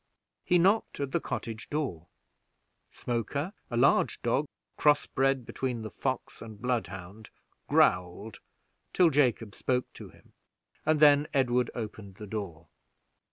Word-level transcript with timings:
He 0.43 0.57
knocked 0.57 0.99
at 0.99 1.11
the 1.11 1.19
cottage 1.19 1.69
door; 1.69 2.07
Smoker, 2.91 3.53
a 3.69 3.77
large 3.77 4.19
dog 4.23 4.47
cross 4.75 5.05
bred 5.05 5.45
between 5.45 5.83
the 5.83 5.91
fox 5.91 6.41
and 6.41 6.59
blood 6.59 6.87
hound, 6.87 7.29
growled 7.67 8.39
till 8.93 9.11
Jacob 9.11 9.53
spoke 9.53 9.93
to 9.93 10.09
him, 10.09 10.33
and 10.87 10.99
then 11.01 11.27
Edward 11.35 11.69
opened 11.75 12.15
the 12.15 12.25
door. 12.25 12.65